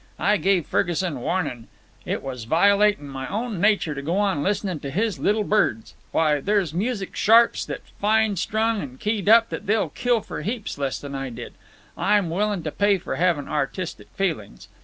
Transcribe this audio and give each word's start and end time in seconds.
"I 0.17 0.37
gave 0.37 0.65
Ferguson 0.65 1.19
warnin'. 1.21 1.67
It 2.07 2.23
was 2.23 2.45
violatin' 2.47 3.07
my 3.07 3.27
own 3.27 3.61
nature 3.61 3.93
to 3.93 4.01
go 4.01 4.17
on 4.17 4.41
listening 4.41 4.79
to 4.79 4.89
his 4.89 5.19
little 5.19 5.43
birds. 5.43 5.93
Why, 6.11 6.39
there's 6.39 6.73
music 6.73 7.15
sharps 7.15 7.65
that 7.65 7.81
fine 7.99 8.35
strung 8.37 8.81
an' 8.81 8.97
keyed 8.97 9.29
up 9.29 9.49
they'd 9.49 9.93
kill 9.93 10.21
for 10.21 10.41
heaps 10.41 10.79
less'n 10.79 11.13
I 11.13 11.29
did. 11.29 11.53
I'm 11.95 12.31
willin' 12.31 12.63
to 12.63 12.71
pay 12.71 12.97
for 12.97 13.17
havin' 13.17 13.47
artistic 13.47 14.07
feelin's. 14.15 14.69